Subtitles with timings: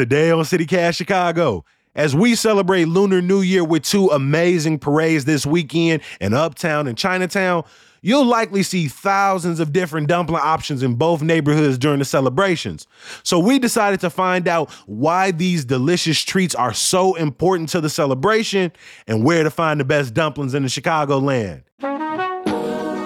[0.00, 1.62] Today on CityCast Chicago,
[1.94, 6.96] as we celebrate Lunar New Year with two amazing parades this weekend in Uptown and
[6.96, 7.64] Chinatown,
[8.00, 12.86] you'll likely see thousands of different dumpling options in both neighborhoods during the celebrations.
[13.24, 17.90] So we decided to find out why these delicious treats are so important to the
[17.90, 18.72] celebration
[19.06, 21.62] and where to find the best dumplings in the Chicagoland.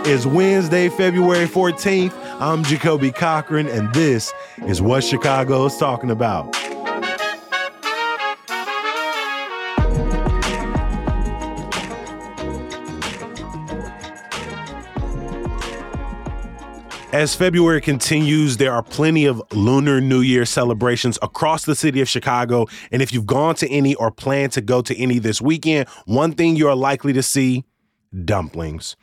[0.06, 2.12] It's Wednesday, February 14th.
[2.38, 4.32] I'm Jacoby Cochran, and this
[4.66, 6.53] is what Chicago is talking about.
[17.14, 22.08] As February continues, there are plenty of Lunar New Year celebrations across the city of
[22.08, 22.66] Chicago.
[22.90, 26.32] And if you've gone to any or plan to go to any this weekend, one
[26.32, 27.66] thing you're likely to see
[28.24, 28.96] dumplings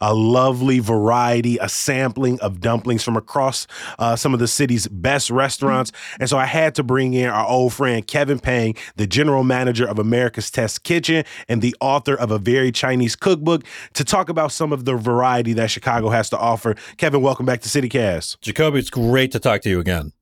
[0.00, 3.66] a lovely variety, a sampling of dumplings from across
[3.98, 5.92] uh, some of the city's best restaurants.
[6.20, 9.86] And so I had to bring in our old friend Kevin Pang, the general manager
[9.86, 13.64] of America's Test Kitchen and the author of a very Chinese cookbook,
[13.94, 16.74] to talk about some of the variety that Chicago has to offer.
[16.96, 18.40] Kevin, welcome back to CityCast.
[18.40, 20.12] Jacoby, it's great to talk to you again.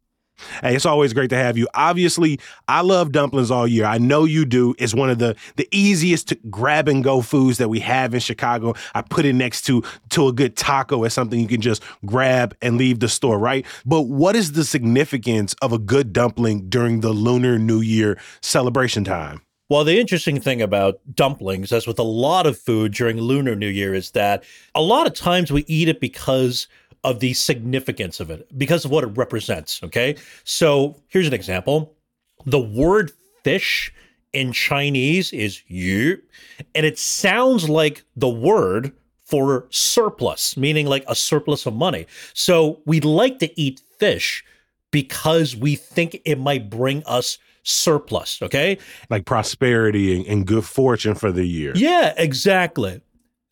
[0.61, 1.67] Hey, it's always great to have you.
[1.75, 3.85] Obviously, I love dumplings all year.
[3.85, 4.75] I know you do.
[4.79, 8.21] It's one of the the easiest to grab and go foods that we have in
[8.21, 8.75] Chicago.
[8.95, 12.57] I put it next to to a good taco as something you can just grab
[12.63, 13.65] and leave the store, right?
[13.85, 19.05] But what is the significance of a good dumpling during the Lunar New Year celebration
[19.05, 19.43] time?
[19.69, 23.67] Well, the interesting thing about dumplings, as with a lot of food during Lunar New
[23.69, 24.45] Year, is that
[24.77, 26.69] a lot of times we eat it because
[27.07, 29.81] of the significance of it because of what it represents.
[29.83, 30.17] Okay.
[30.45, 31.95] So here's an example
[32.45, 33.13] the word
[33.45, 33.93] fish
[34.33, 36.21] in Chinese is yu,
[36.75, 38.93] and it sounds like the word
[39.25, 42.07] for surplus, meaning like a surplus of money.
[42.35, 44.45] So we like to eat fish
[44.91, 48.79] because we think it might bring us surplus, okay?
[49.11, 51.73] Like prosperity and, and good fortune for the year.
[51.75, 53.01] Yeah, exactly.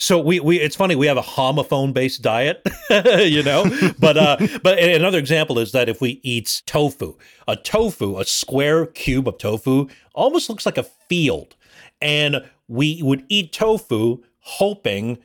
[0.04, 2.60] So we, we it's funny we have a homophone based diet,
[2.90, 3.64] you know.
[3.98, 7.16] But uh, but another example is that if we eat tofu,
[7.48, 11.56] a tofu, a square cube of tofu, almost looks like a field,
[12.02, 15.20] and we would eat tofu hoping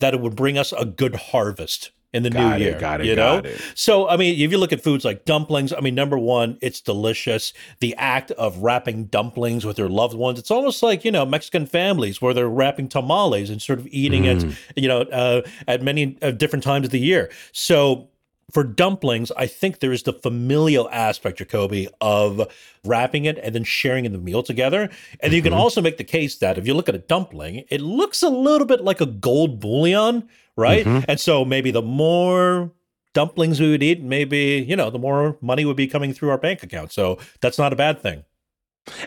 [0.00, 2.78] that it would bring us a good harvest in the got new it, year.
[2.78, 3.06] Got it.
[3.06, 3.50] You got know?
[3.50, 3.60] it.
[3.74, 6.80] So I mean, if you look at foods like dumplings, I mean, number one, it's
[6.80, 7.52] delicious.
[7.80, 11.66] The act of wrapping dumplings with your loved ones, it's almost like you know Mexican
[11.66, 14.52] families where they're wrapping tamales and sort of eating Mm.
[14.76, 17.30] it, you know, uh, at many uh, different times of the year.
[17.52, 18.08] So
[18.52, 22.46] for dumplings, I think there is the familial aspect, Jacoby, of
[22.84, 24.90] wrapping it and then sharing in the meal together.
[25.20, 25.56] And you can Mhm.
[25.56, 28.66] also make the case that if you look at a dumpling, it looks a little
[28.66, 30.84] bit like a gold bullion, right?
[30.84, 31.04] Mhm.
[31.08, 32.70] And so maybe the more
[33.14, 36.38] dumplings we would eat, maybe, you know, the more money would be coming through our
[36.38, 36.92] bank account.
[36.92, 38.24] So that's not a bad thing.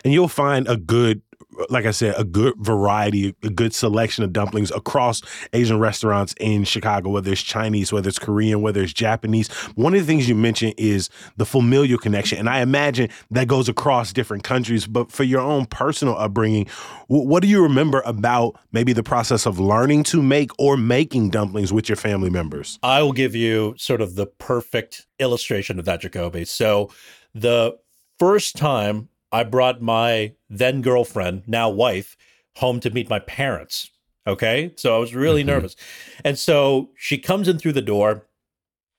[0.04, 1.22] And you'll find a good,
[1.70, 5.22] like I said, a good variety, a good selection of dumplings across
[5.52, 9.48] Asian restaurants in Chicago, whether it's Chinese, whether it's Korean, whether it's Japanese.
[9.74, 12.38] One of the things you mentioned is the familial connection.
[12.38, 14.86] And I imagine that goes across different countries.
[14.86, 16.66] But for your own personal upbringing,
[17.08, 21.72] what do you remember about maybe the process of learning to make or making dumplings
[21.72, 22.78] with your family members?
[22.82, 26.44] I will give you sort of the perfect illustration of that, Jacoby.
[26.44, 26.90] So
[27.34, 27.78] the
[28.18, 32.16] first time I brought my then girlfriend, now wife,
[32.56, 33.90] home to meet my parents.
[34.26, 34.72] Okay.
[34.76, 35.46] So I was really Mhm.
[35.46, 35.76] nervous.
[36.24, 38.26] And so she comes in through the door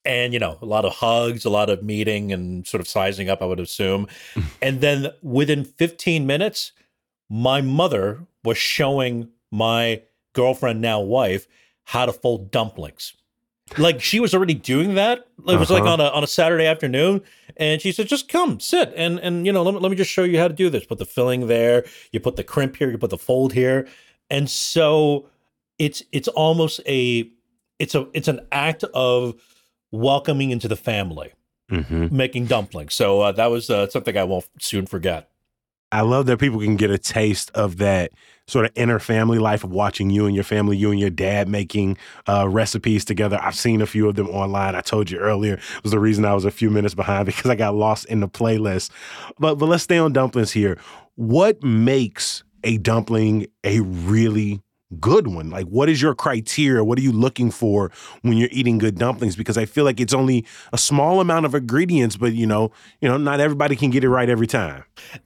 [0.05, 3.29] and, you know, a lot of hugs, a lot of meeting and sort of sizing
[3.29, 4.07] up, I would assume.
[4.61, 6.71] and then within 15 minutes,
[7.29, 10.01] my mother was showing my
[10.33, 11.47] girlfriend, now wife,
[11.85, 13.13] how to fold dumplings.
[13.77, 15.27] Like she was already doing that.
[15.47, 15.93] It was like Uh-huh.
[15.93, 17.21] on a on a Saturday afternoon,
[17.57, 20.09] and she said, "Just come, sit, and and you know, let me, let me just
[20.11, 20.85] show you how to do this.
[20.85, 21.85] Put the filling there.
[22.11, 22.89] You put the crimp here.
[22.89, 23.87] You put the fold here,
[24.29, 25.27] and so
[25.77, 27.29] it's it's almost a
[27.77, 29.35] it's a it's an act of
[29.91, 31.33] welcoming into the family,
[31.71, 32.15] Mm-hmm.
[32.15, 32.95] making dumplings.
[32.95, 35.29] So uh, that was uh, something I won't soon forget.
[35.91, 38.11] I love that people can get a taste of that
[38.47, 41.47] sort of inner family life of watching you and your family, you and your dad
[41.47, 41.97] making
[42.27, 43.39] uh, recipes together.
[43.41, 44.75] I've seen a few of them online.
[44.75, 47.49] I told you earlier it was the reason I was a few minutes behind because
[47.49, 48.91] I got lost in the playlist.
[49.39, 50.77] But but let's stay on dumplings here.
[51.15, 54.61] What makes a dumpling a really
[54.99, 55.49] good one?
[55.49, 56.83] Like, what is your criteria?
[56.83, 57.91] What are you looking for
[58.23, 59.35] when you're eating good dumplings?
[59.35, 62.71] Because I feel like it's only a small amount of ingredients, but you know,
[63.01, 64.83] you know, not everybody can get it right every time.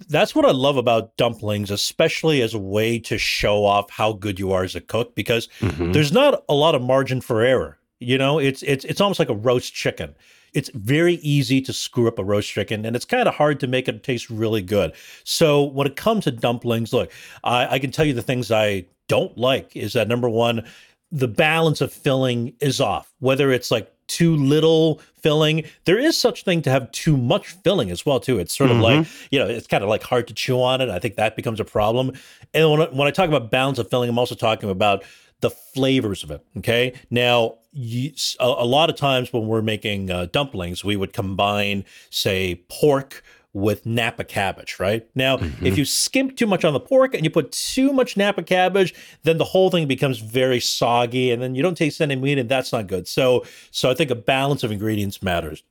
[0.10, 4.40] That's what I love about dumplings, especially as a way to show off how good
[4.40, 5.94] you are as a cook, because Mhm.
[5.94, 7.78] there's not a lot of margin for error.
[8.00, 10.16] You know, it's it's it's almost like a roast chicken.
[10.56, 13.66] it's very easy to screw up a roast chicken and it's kind of hard to
[13.66, 14.92] make it taste really good.
[15.24, 17.12] So when it comes to dumplings, look,
[17.44, 20.66] I, I can tell you the things I don't like is that number one,
[21.12, 23.14] the balance of filling is off.
[23.20, 27.90] Whether it's like too little filling, there is such thing to have too much filling
[27.92, 28.40] as well too.
[28.40, 29.02] It's sort of Mm-hmm.
[29.02, 30.90] like you know, it's kind of like hard to chew on it.
[30.90, 32.14] I think that becomes a problem.
[32.54, 35.04] And when I, when I talk about balance of filling, I'm also talking about
[35.42, 36.42] the flavors of it.
[36.58, 41.12] Okay, now you, a, a lot of times when we're making uh, dumplings, we would
[41.14, 43.24] combine, say, pork
[43.54, 45.08] with Napa cabbage, right?
[45.14, 45.66] Now, mm-hmm.
[45.66, 48.94] if you skimp too much on the pork and you put too much Napa cabbage,
[49.24, 52.50] then the whole thing becomes very soggy and then you don't taste any meat and
[52.50, 53.08] that's not good.
[53.08, 55.64] So so I think a balance of ingredients matters.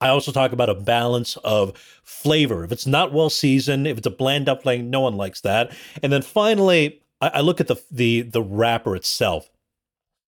[0.00, 1.72] I also talk about a balance of
[2.04, 2.62] flavor.
[2.64, 5.72] If it's not well seasoned, if it's a bland dumpling, no one likes that.
[6.02, 9.50] And then finally, I, I look at the the the wrapper itself.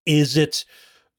[0.06, 0.64] Is it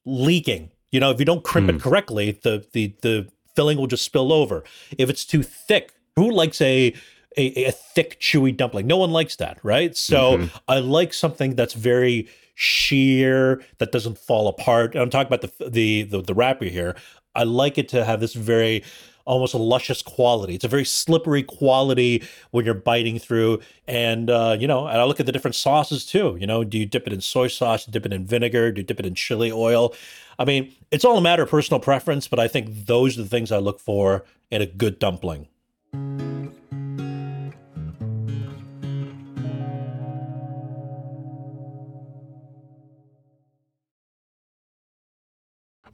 [0.06, 0.72] leaking?
[0.92, 1.80] You know, if you don't crimp it hmm.
[1.80, 3.28] correctly, the the the
[3.58, 4.64] filling will just spill over.
[5.00, 6.94] If it's too thick, who likes a
[7.36, 8.86] a, a thick, chewy dumpling?
[8.86, 9.98] No one likes that, right?
[9.98, 10.58] So mm-hmm.
[10.68, 14.94] I like something that's very sheer, that doesn't fall apart.
[14.94, 16.96] And I'm talking about the the the, the wrapper here.
[17.34, 18.84] I like it to have this very
[19.28, 20.56] almost a luscious quality.
[20.56, 23.60] It's a very slippery quality when you're biting through.
[23.88, 26.38] And uh, you know, and I look at the different sauces too.
[26.40, 28.88] You know, do you dip it in soy sauce, dip it in vinegar, do you
[28.88, 29.94] dip it in chili oil?
[30.40, 33.30] I mean, it's all a matter of personal preference, but I think those are the
[33.30, 35.48] things I look for in a good dumpling.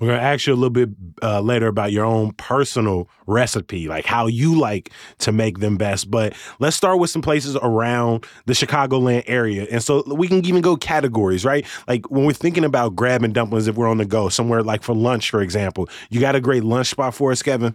[0.04, 0.90] We're going to ask you a little bit
[1.22, 6.12] uh, later about your own personal recipe, like how you like to make them best.
[6.12, 9.66] But let's start with some places around the Chicagoland area.
[9.72, 11.66] And so we can even go categories, right?
[11.88, 14.94] Like when we're thinking about grabbing dumplings, if we're on the go, somewhere like for
[14.94, 17.74] lunch, for example, you got a great lunch spot for us, Kevin?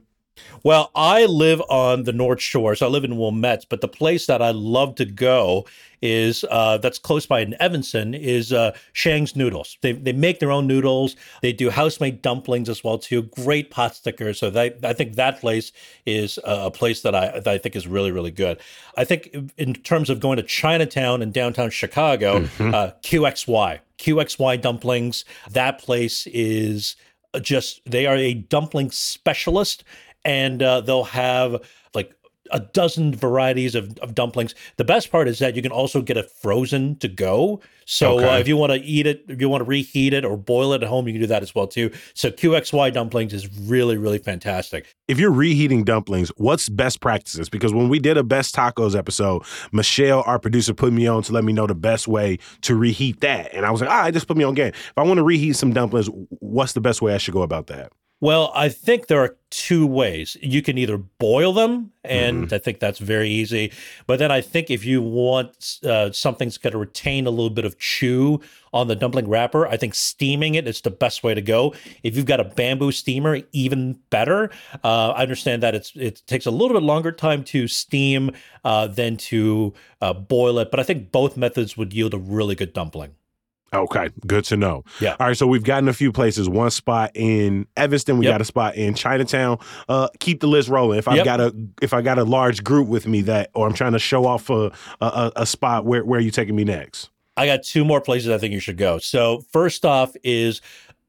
[0.63, 3.67] Well, I live on the North Shore, so I live in Wilmette.
[3.69, 5.67] But the place that I love to go
[6.01, 9.79] is uh, that's close by in Evanston is uh, Shang's Noodles.
[9.83, 11.17] They they make their own noodles.
[11.43, 13.23] They do house made dumplings as well too.
[13.23, 14.39] Great pot stickers.
[14.39, 15.73] So they, I think that place
[16.07, 18.61] is a a place that I that I think is really really good.
[18.97, 25.25] I think in terms of going to Chinatown and downtown Chicago, uh, QXY QXY dumplings.
[25.51, 26.97] That place is
[27.43, 29.85] just they are a dumpling specialist
[30.29, 31.57] and uh, they'll have
[31.95, 32.15] like
[32.51, 34.55] a dozen varieties of, of dumplings.
[34.77, 37.61] The best part is that you can also get it frozen to go.
[37.87, 40.37] So uh, if you want to eat it, if you want to reheat it or
[40.37, 41.91] boil it at home, you can do that as well too.
[42.13, 44.95] So QXY dumplings is really really fantastic.
[45.09, 47.49] If you're reheating dumplings, what's best practices?
[47.49, 51.33] Because when we did a best tacos episode, Michelle, our producer, put me on to
[51.33, 53.55] let me know the best way to reheat that.
[53.55, 54.73] And I was like, all right, just put me on game.
[54.75, 57.69] If I want to reheat some dumplings, what's the best way I should go about
[57.69, 57.93] that?
[58.21, 60.37] Well, I think there are two ways.
[60.43, 63.73] You can either boil them, and I think that's very easy.
[64.09, 67.51] But then I think if you want uh, something that's going to retain a little
[67.51, 68.41] bit of chew
[68.73, 71.75] on the dumpling wrapper, I think steaming it is the best way to go.
[72.03, 74.51] If you've got a bamboo steamer, even better.
[74.83, 78.33] Uh, I understand that it's it takes a little bit longer time to steam
[78.65, 82.57] uh, than to uh, boil it, but I think both methods would yield a really
[82.57, 83.15] good dumpling.
[83.75, 84.83] Okay, good to know.
[85.01, 85.17] Yeah.
[85.21, 86.49] All right, so we've gotten a few places.
[86.49, 88.35] One spot in Evanston, we Yep.
[88.35, 89.59] got a spot in Chinatown.
[89.89, 90.99] Uh, keep the list rolling.
[90.99, 91.25] If I've Yep.
[91.25, 93.99] got a if I got a large group with me that, or I'm trying to
[93.99, 97.11] show off a a, a, a spot, where where are you taking me next?
[97.37, 98.99] I got two more places I think you should go.
[98.99, 100.61] So first off is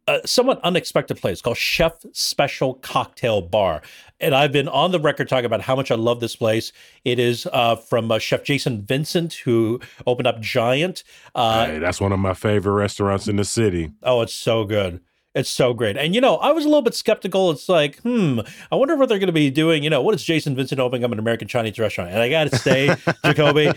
[0.10, 3.82] a somewhat unexpected place called Chef Special Cocktail Bar,
[4.20, 6.72] and I've been on the record talking about how much I love this place.
[7.06, 11.04] It is uh, from uh, Chef Jason Vincent, who opened up Giant.
[11.36, 13.92] Uh, hey, that's one of my favorite restaurants in the city.
[14.04, 15.02] Oh, it's so good.
[15.36, 15.96] It's so great.
[15.96, 17.52] And, you know, I was a little bit skeptical.
[17.52, 18.40] It's like, hmm,
[18.72, 19.84] I wonder what they're going to be doing.
[19.84, 22.10] You know, what is Jason Vincent opening up an American Chinese restaurant?
[22.10, 23.72] And I got to say, Jacoby,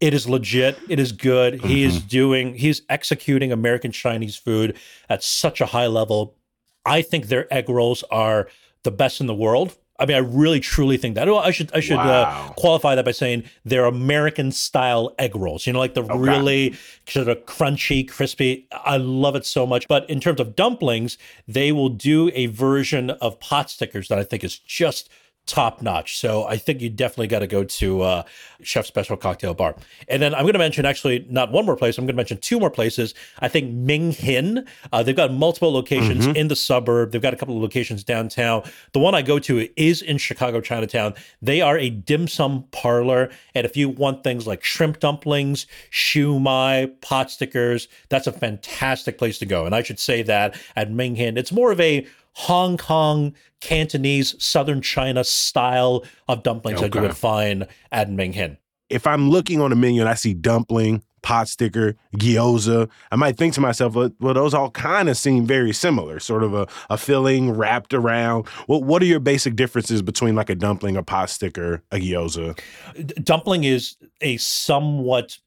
[0.00, 0.78] it is legit.
[0.88, 1.62] It is good.
[1.62, 4.76] He is doing, he's executing American Chinese food
[5.08, 6.34] at such a high level.
[6.86, 8.48] I think their egg rolls are
[8.82, 9.76] the best in the world.
[9.98, 11.28] I mean, I really truly think that.
[11.28, 15.66] Well, I should I should uh, qualify that by saying they're American style egg rolls.
[15.66, 16.74] You know, like the really
[17.06, 18.66] sort of crunchy, crispy.
[18.72, 19.86] I love it so much.
[19.88, 24.24] But in terms of dumplings, they will do a version of pot stickers that I
[24.24, 25.10] think is just
[25.46, 26.18] top notch.
[26.18, 28.22] So I think you definitely got to go to uh,
[28.62, 29.74] Chef Special Cocktail Bar.
[30.08, 31.98] And then I'm going to mention actually not one more place.
[31.98, 33.14] I'm going to mention two more places.
[33.40, 34.66] I think Ming Hin.
[34.92, 37.10] Uh, they've got multiple locations in the suburb.
[37.10, 38.62] They've got a couple of locations downtown.
[38.92, 41.14] The one I go to is in Chicago Chinatown.
[41.42, 47.00] They are a dim sum parlor, and if you want things like shrimp dumplings, shumai,
[47.00, 49.66] pot stickers, that's a fantastic place to go.
[49.66, 54.34] And I should say that at Ming Hin, it's more of a Hong Kong, Cantonese,
[54.42, 57.08] Southern China style of dumplings that you Okay.
[57.08, 58.56] would find at Minghin.
[58.88, 63.36] If I'm looking on the menu and I see dumpling, pot sticker, gyoza, I might
[63.36, 66.66] think to myself, well, well those all kind of seem very similar, sort of a,
[66.88, 68.48] a filling wrapped around.
[68.66, 72.58] What what are your basic differences between like a dumpling, a pot sticker, a gyoza?
[73.22, 75.38] Dumpling is a somewhat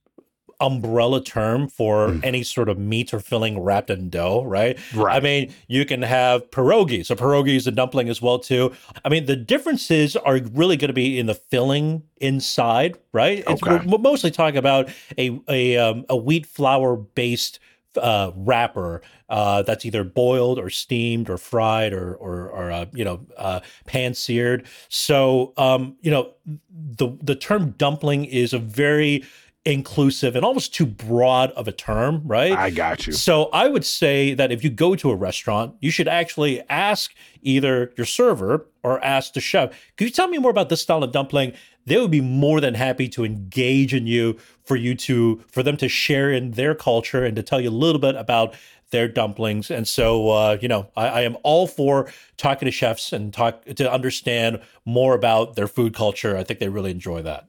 [0.64, 2.24] umbrella term for Mm.
[2.24, 4.78] any sort of meat or filling wrapped in dough, right?
[4.96, 5.16] Right.
[5.18, 7.06] I mean, you can have pierogi.
[7.06, 8.72] So pierogi is a dumpling as well too.
[9.06, 13.44] I mean, the differences are really going to be in the filling inside, right?
[13.48, 13.86] It's, Okay.
[13.86, 17.60] We're mostly talking about a a um, a wheat flour based
[18.02, 23.06] uh, wrapper uh, that's either boiled or steamed or fried or or, or uh, you
[23.06, 24.66] know uh, pan seared.
[24.90, 26.34] So um, you know
[26.72, 29.24] the the term dumpling is a very
[29.66, 32.52] inclusive and almost too broad of a term, right?
[32.52, 33.14] I got you.
[33.14, 37.14] So I would say that if you go to a restaurant, you should actually ask
[37.42, 41.04] either your server or ask the chef, could you tell me more about this style
[41.04, 41.54] of dumpling?
[41.86, 45.78] They would be more than happy to engage in you for you to for them
[45.78, 48.56] to share in their culture and to tell you a little bit about
[48.92, 49.72] their dumplings.
[49.72, 53.64] And so uh, you know, I, I am all for talking to chefs and talk
[53.66, 56.36] to understand more about their food culture.
[56.38, 57.48] I think they really enjoy that.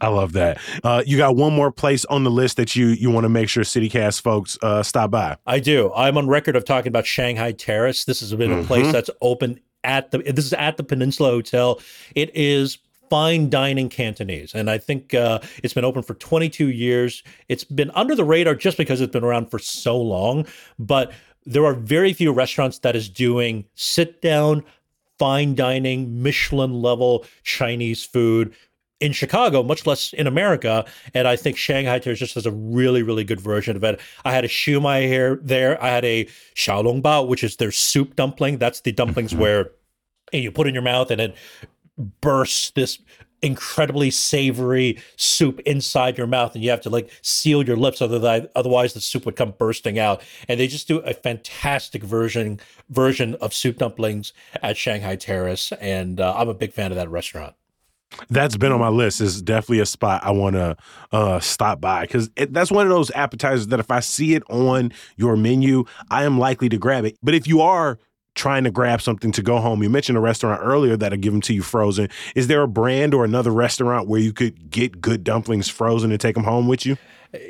[0.00, 0.58] I love that.
[0.84, 3.48] Uh, you got one more place on the list that you you want to make
[3.48, 5.36] sure CityCast folks uh, stop by.
[5.46, 5.92] I do.
[5.94, 8.04] I'm on record of talking about Shanghai Terrace.
[8.04, 8.92] This has been a place Mhm.
[8.92, 10.18] that's open at the.
[10.18, 11.80] This is at the Peninsula Hotel.
[12.14, 17.22] It is fine dining Cantonese, and I think uh, it's been open for 22 years.
[17.48, 20.44] It's been under the radar just because it's been around for so long,
[20.78, 21.12] but
[21.44, 24.64] there are very few restaurants that is doing sit down
[25.20, 28.52] fine dining Michelin level Chinese food
[29.00, 30.84] in Chicago, much less in America.
[31.14, 34.00] And I think Shanghai Terrace just has a really, really good version of it.
[34.24, 35.82] I had a shumai here there.
[35.82, 38.58] I had a xiaolongbao, which is their soup dumpling.
[38.58, 39.70] That's the dumplings where
[40.32, 41.36] you put in your mouth and it
[42.20, 42.98] bursts this
[43.42, 48.46] incredibly savory soup inside your mouth and you have to like seal your lips otherwise
[48.56, 53.34] otherwise the soup would come bursting out and they just do a fantastic version version
[53.36, 57.54] of soup dumplings at Shanghai Terrace and uh, I'm a big fan of that restaurant
[58.30, 59.20] That's been on my list.
[59.20, 60.76] Is definitely a spot I want to
[61.12, 64.92] uh, stop by because that's one of those appetizers that if I see it on
[65.16, 67.16] your menu, I am likely to grab it.
[67.22, 67.98] But if you are
[68.34, 71.40] trying to grab something to go home, you mentioned a restaurant earlier that'll give them
[71.42, 72.08] to you frozen.
[72.34, 76.20] Is there a brand or another restaurant where you could get good dumplings frozen and
[76.20, 76.96] take them home with you?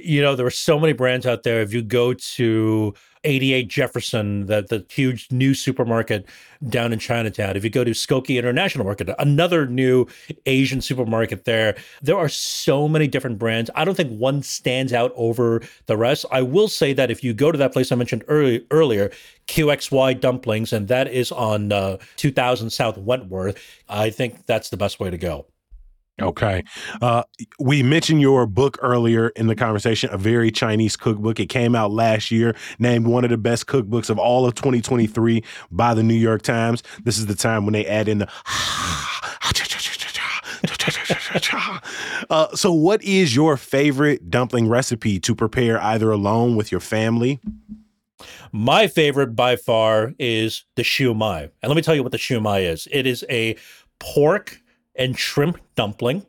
[0.02, 1.60] You know there are so many brands out there.
[1.60, 6.26] If you go to 88 Jefferson that the huge new supermarket
[6.68, 10.06] down in Chinatown if you go to Skokie International Market another new
[10.46, 13.68] Asian supermarket there there are so many different brands.
[13.74, 16.24] I don't think one stands out over the rest.
[16.30, 19.10] I will say that if you go to that place I mentioned early, earlier
[19.48, 25.00] QXY dumplings and that is on uh, 2000 South Wentworth I think that's the best
[25.00, 25.46] way to go
[26.20, 26.64] Okay.
[27.02, 27.24] Uh,
[27.58, 31.38] we mentioned your book earlier in the conversation, a very Chinese cookbook.
[31.38, 35.44] It came out last year, named one of the best cookbooks of all of 2023
[35.70, 36.82] by the New York Times.
[37.04, 38.28] This is the time when they add in the.
[42.30, 47.40] Uh, so, what is your favorite dumpling recipe to prepare either alone with your family?
[48.52, 51.50] My favorite by far is the shumai.
[51.62, 52.88] And let me tell you what the shumai is.
[52.90, 53.56] It is a
[53.98, 54.60] pork
[54.98, 56.26] and shrimp dumpling.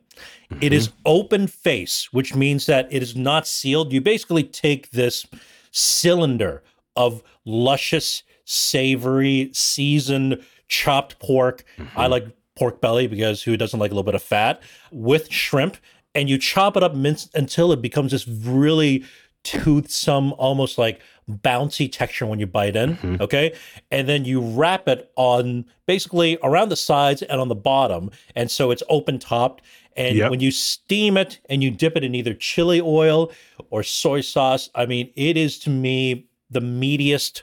[0.60, 1.00] It is mm-hmm.
[1.06, 3.92] open face, which means that it is not sealed.
[3.92, 5.26] You basically take this
[5.70, 6.62] cylinder
[6.96, 11.64] of luscious, savory, seasoned, chopped pork.
[11.78, 12.10] I mm-hmm.
[12.10, 15.76] like pork belly because who doesn't like a little bit of fat with shrimp,
[16.14, 19.04] and you chop it up minced until it becomes this really
[19.48, 22.96] toothsome, almost like bouncy texture when you bite in.
[22.96, 23.22] Mm-hmm.
[23.22, 23.54] Okay.
[23.90, 28.10] And then you wrap it on basically around the sides and on the bottom.
[28.34, 29.62] And so it's open topped.
[29.96, 30.30] And Yep.
[30.30, 33.32] when you steam it and you dip it in either chili oil
[33.70, 37.42] or soy sauce, I mean, it is to me the meatiest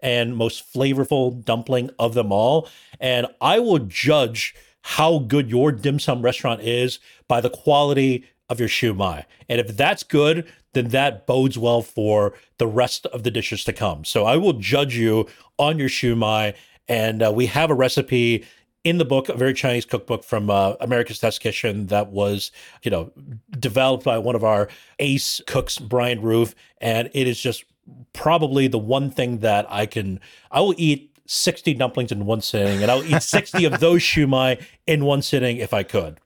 [0.00, 2.68] and most flavorful dumpling of them all.
[3.00, 8.60] And I will judge how good your dim sum restaurant is by the quality of
[8.60, 9.24] your shumai.
[9.48, 13.72] And if that's good, then that bodes well for the rest of the dishes to
[13.72, 14.04] come.
[14.04, 15.26] So I will judge you
[15.58, 16.54] on your shumai.
[16.88, 18.44] And uh, we have a recipe
[18.84, 22.52] in the book, a very Chinese cookbook from uh, America's Test Kitchen that was,
[22.84, 23.10] you know,
[23.58, 24.68] developed by one of our
[25.00, 27.64] ace cooks, Bryan Roof, and it is just
[28.12, 30.20] probably the one thing that I can.
[30.52, 34.62] I will eat sixty dumplings in one sitting, and I'll eat sixty of those shumai
[34.86, 36.20] in one sitting if I could.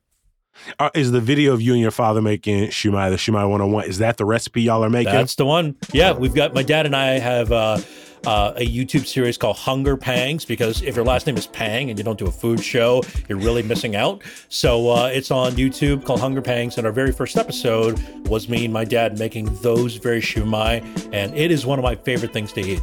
[0.79, 3.99] Uh, is the video of you and your father making shumai, the shumai 101, is
[3.99, 5.13] that the recipe y'all are making?
[5.13, 5.77] That's the one.
[5.93, 7.79] Yeah, we've got my dad and I have uh,
[8.27, 11.99] uh, a YouTube series called Hunger Pangs because if your last name is Pang and
[11.99, 14.23] you don't do a food show, you're really missing out.
[14.49, 18.65] So uh, it's on YouTube called Hunger Pangs, and our very first episode was me
[18.65, 22.53] and my dad making those very shumai, and it is one of my favorite things
[22.55, 22.83] to eat.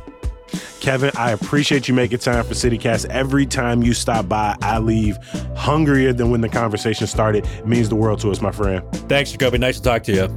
[0.80, 3.08] Kevin, I appreciate you making time for CityCast.
[3.08, 5.18] Every time you stop by, I leave
[5.56, 7.46] hungrier than when the conversation started.
[7.46, 8.84] It means the world to us, my friend.
[9.10, 9.58] Thanks, Jacoby.
[9.58, 10.28] Nice to talk to you.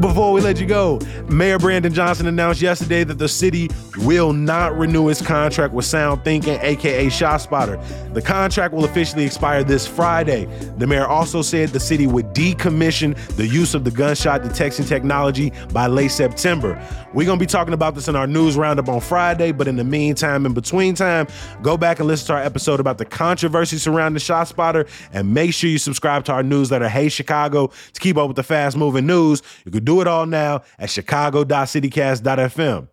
[0.00, 4.76] Before we let you go, Mayor Brandon Johnson announced yesterday that the city will not
[4.76, 8.14] renew its contract with Sound Thinking, aka ShotSpotter.
[8.14, 10.46] The contract will officially expire this Friday.
[10.78, 15.52] The mayor also said the city would decommission the use of the gunshot detection technology
[15.72, 16.80] by late September.
[17.12, 19.84] We're gonna be talking about this in our news roundup on Friday, but in the
[19.84, 21.28] meantime, in between time,
[21.62, 25.70] go back and listen to our episode about the controversy surrounding ShotSpotter, and make sure
[25.70, 29.42] you subscribe to our newsletter, Hey Chicago, to keep up with the fast moving news.
[29.64, 32.88] You can do it all now at chicago.citycast.fm.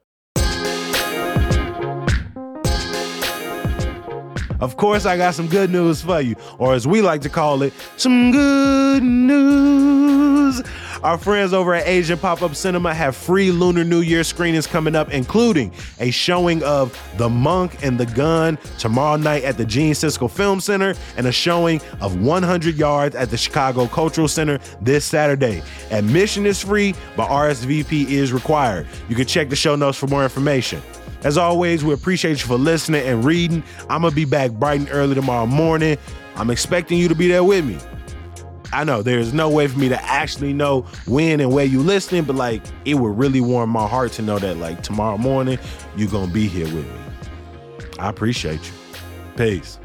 [4.62, 7.64] Of course, I got some good news for you, or as we like to call
[7.64, 10.62] it, some good news.
[11.04, 14.96] Our friends over at Asian Pop Up Cinema have free Lunar New Year screenings coming
[14.96, 19.94] up, including a showing of The Monk and the Gun tomorrow night at the Gene
[19.94, 25.04] Siskel Film Center and a showing of 100 Yards at the Chicago Cultural Center this
[25.04, 25.64] Saturday.
[25.90, 28.86] Admission is free, but RSVP is required.
[29.10, 30.84] You can check the show notes for more information.
[31.24, 33.64] As always, we appreciate you for listening and reading.
[33.90, 35.98] I'm going to be back bright and early tomorrow morning.
[36.36, 37.78] I'm expecting you to be there with me.
[38.74, 42.24] I know there's no way for me to actually know when and where you listening,
[42.24, 45.60] but like it would really warm my heart to know that like tomorrow morning
[45.98, 47.02] you're gonna be here with me.
[48.00, 48.74] I appreciate you.
[49.36, 49.78] Peace.